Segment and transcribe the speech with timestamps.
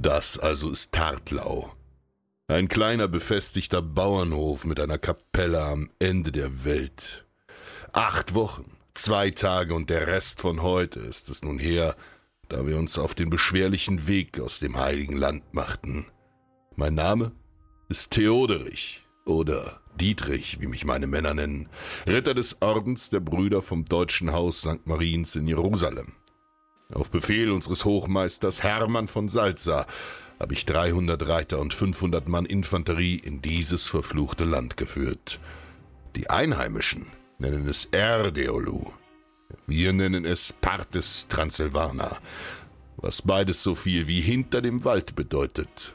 [0.00, 1.72] Das also ist Tartlau.
[2.48, 7.24] Ein kleiner befestigter Bauernhof mit einer Kapelle am Ende der Welt.
[7.92, 11.96] Acht Wochen, zwei Tage und der Rest von heute ist es nun her,
[12.48, 16.06] da wir uns auf den beschwerlichen Weg aus dem heiligen Land machten.
[16.76, 17.32] Mein Name
[17.88, 21.68] ist Theoderich oder Dietrich, wie mich meine Männer nennen,
[22.06, 24.86] Ritter des Ordens der Brüder vom Deutschen Haus St.
[24.86, 26.14] Mariens in Jerusalem.
[26.94, 29.86] Auf Befehl unseres Hochmeisters Hermann von Salza
[30.38, 35.40] habe ich 300 Reiter und 500 Mann Infanterie in dieses verfluchte Land geführt.
[36.14, 37.06] Die Einheimischen
[37.38, 38.92] nennen es Erdeolu,
[39.66, 42.18] wir nennen es Partes Transylvana,
[42.96, 45.94] was beides so viel wie hinter dem Wald bedeutet.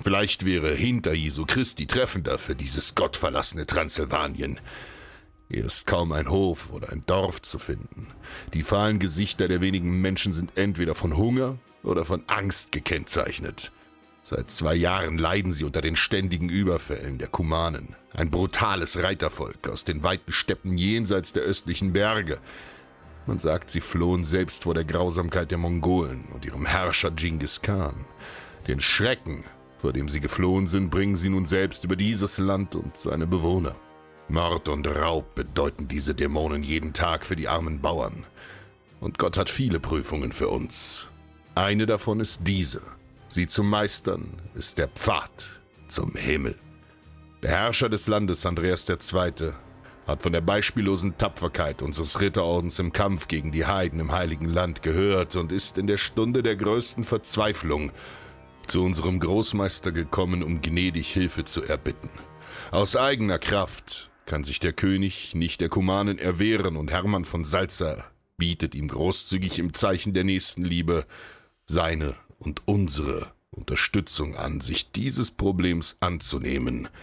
[0.00, 4.60] Vielleicht wäre hinter Jesu Christi treffender für dieses gottverlassene Transsilvanien.
[5.54, 8.08] Hier ist kaum ein Hof oder ein Dorf zu finden.
[8.54, 13.70] Die fahlen Gesichter der wenigen Menschen sind entweder von Hunger oder von Angst gekennzeichnet.
[14.24, 19.84] Seit zwei Jahren leiden sie unter den ständigen Überfällen der Kumanen, ein brutales Reitervolk aus
[19.84, 22.40] den weiten Steppen jenseits der östlichen Berge,
[23.26, 28.06] man sagt, sie flohen selbst vor der Grausamkeit der Mongolen und ihrem Herrscher Genghis Khan.
[28.66, 29.44] Den Schrecken,
[29.78, 33.76] vor dem sie geflohen sind, bringen sie nun selbst über dieses Land und seine Bewohner.
[34.28, 38.24] Mord und Raub bedeuten diese Dämonen jeden Tag für die armen Bauern.
[39.00, 41.08] Und Gott hat viele Prüfungen für uns.
[41.54, 42.82] Eine davon ist diese.
[43.28, 46.56] Sie zu meistern ist der Pfad zum Himmel.
[47.42, 49.52] Der Herrscher des Landes, Andreas II.,
[50.06, 54.82] hat von der beispiellosen Tapferkeit unseres Ritterordens im Kampf gegen die Heiden im heiligen Land
[54.82, 57.90] gehört und ist in der Stunde der größten Verzweiflung
[58.66, 62.10] zu unserem Großmeister gekommen, um gnädig Hilfe zu erbitten.
[62.70, 68.04] Aus eigener Kraft kann sich der König nicht der Kumanen erwehren und Hermann von Salza
[68.36, 71.06] bietet ihm großzügig im Zeichen der Nächstenliebe
[71.66, 76.88] seine und unsere Unterstützung an, sich dieses Problems anzunehmen–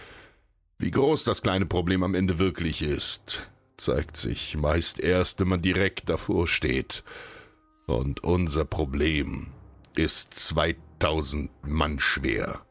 [0.82, 5.62] wie groß das kleine Problem am Ende wirklich ist, zeigt sich meist erst, wenn man
[5.62, 7.04] direkt davor steht.
[7.86, 9.52] Und unser Problem
[9.94, 12.66] ist 2000 Mann schwer.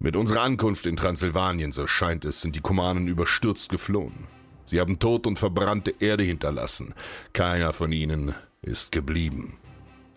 [0.00, 4.28] Mit unserer Ankunft in Transsilvanien, so scheint es, sind die Kumanen überstürzt geflohen.
[4.64, 6.94] Sie haben Tod und verbrannte Erde hinterlassen.
[7.32, 9.58] Keiner von ihnen ist geblieben.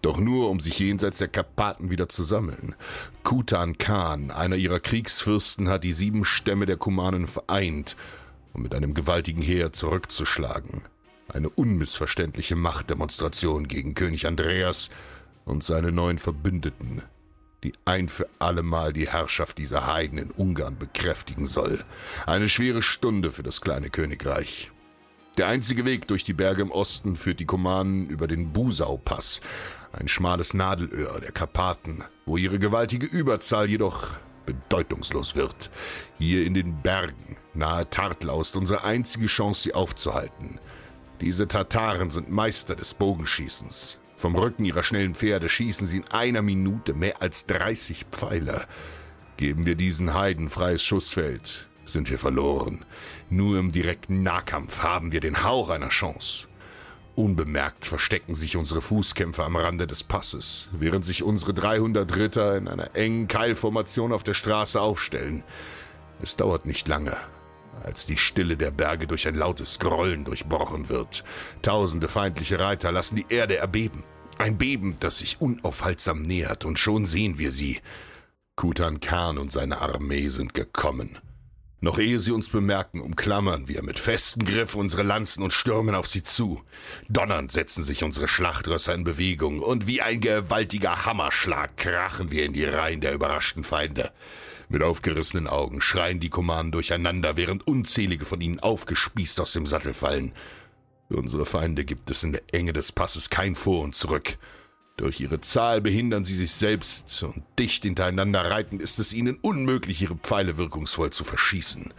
[0.03, 2.75] Doch nur, um sich jenseits der Karpaten wieder zu sammeln.
[3.23, 7.95] Kutan Khan, einer ihrer Kriegsfürsten, hat die sieben Stämme der Kumanen vereint,
[8.53, 10.81] um mit einem gewaltigen Heer zurückzuschlagen.
[11.27, 14.89] Eine unmissverständliche Machtdemonstration gegen König Andreas
[15.45, 17.03] und seine neuen Verbündeten,
[17.63, 21.83] die ein für allemal die Herrschaft dieser Heiden in Ungarn bekräftigen soll.
[22.25, 24.71] Eine schwere Stunde für das kleine Königreich.
[25.37, 29.39] Der einzige Weg durch die Berge im Osten führt die Kumanen über den Busau-Pass,
[29.93, 34.07] ein schmales Nadelöhr der Karpaten, wo ihre gewaltige Überzahl jedoch
[34.45, 35.69] bedeutungslos wird.
[36.17, 40.59] Hier in den Bergen, nahe Tartlau, ist unsere einzige Chance, sie aufzuhalten.
[41.21, 44.00] Diese Tataren sind Meister des Bogenschießens.
[44.21, 48.67] Vom Rücken ihrer schnellen Pferde schießen sie in einer Minute mehr als 30 Pfeile.
[49.37, 52.85] Geben wir diesen Heiden freies Schussfeld, sind wir verloren.
[53.31, 56.47] Nur im direkten Nahkampf haben wir den Hauch einer Chance.
[57.15, 62.67] Unbemerkt verstecken sich unsere Fußkämpfer am Rande des Passes, während sich unsere 300 Ritter in
[62.67, 65.43] einer engen Keilformation auf der Straße aufstellen.
[66.21, 67.17] Es dauert nicht lange,
[67.85, 71.23] als die Stille der Berge durch ein lautes Grollen durchbrochen wird.
[71.61, 74.03] Tausende feindliche Reiter lassen die Erde erbeben.
[74.37, 77.79] Ein Beben, das sich unaufhaltsam nähert, und schon sehen wir sie.
[78.55, 81.19] Kutan Khan und seine Armee sind gekommen.
[81.83, 86.05] Noch ehe sie uns bemerken, umklammern wir mit festem Griff unsere Lanzen und stürmen auf
[86.07, 86.61] sie zu.
[87.09, 92.53] Donnernd setzen sich unsere Schlachtrösser in Bewegung und wie ein gewaltiger Hammerschlag krachen wir in
[92.53, 94.11] die Reihen der überraschten Feinde.
[94.71, 99.93] Mit aufgerissenen Augen schreien die Kumanen durcheinander, während unzählige von ihnen aufgespießt aus dem Sattel
[99.93, 100.31] fallen.
[101.09, 104.37] Für unsere Feinde gibt es in der Enge des Passes kein Vor und Zurück.
[104.95, 110.01] Durch ihre Zahl behindern sie sich selbst und dicht hintereinander reitend ist es ihnen unmöglich,
[110.01, 111.93] ihre Pfeile wirkungsvoll zu verschießen.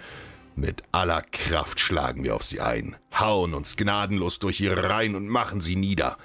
[0.56, 5.28] Mit aller Kraft schlagen wir auf sie ein, hauen uns gnadenlos durch ihre Reihen und
[5.28, 6.16] machen sie nieder.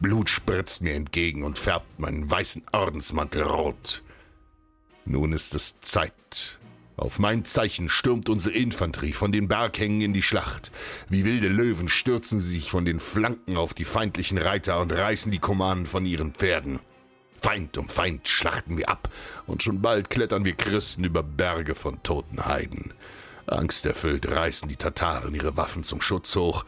[0.00, 4.02] Blut spritzt mir entgegen und färbt meinen weißen Ordensmantel rot.
[5.04, 6.58] Nun ist es Zeit.
[6.96, 10.70] Auf mein Zeichen stürmt unsere Infanterie von den Berghängen in die Schlacht.
[11.08, 15.32] Wie wilde Löwen stürzen sie sich von den Flanken auf die feindlichen Reiter und reißen
[15.32, 16.78] die Kumanen von ihren Pferden.
[17.42, 19.10] Feind um Feind schlachten wir ab,
[19.46, 22.94] und schon bald klettern wir Christen über Berge von toten Heiden.
[23.46, 26.64] Angsterfüllt reißen die Tataren ihre Waffen zum Schutz hoch,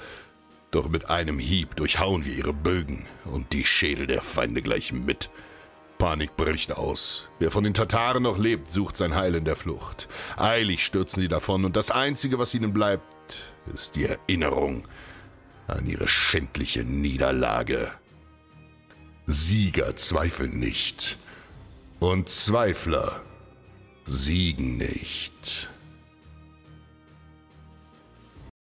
[0.72, 5.30] doch mit einem Hieb durchhauen wir ihre Bögen und die Schädel der Feinde gleich mit.
[5.98, 7.28] Panik bricht aus.
[7.38, 10.08] Wer von den Tataren noch lebt, sucht sein Heil in der Flucht.
[10.36, 14.86] Eilig stürzen sie davon, und das Einzige, was ihnen bleibt, ist die Erinnerung
[15.66, 17.90] an ihre schändliche Niederlage.
[19.26, 21.18] Sieger zweifeln nicht,
[21.98, 23.22] und Zweifler
[24.04, 25.70] siegen nicht.